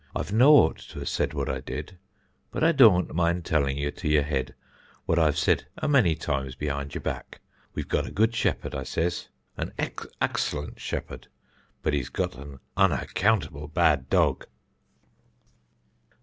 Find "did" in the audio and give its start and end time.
1.59-1.99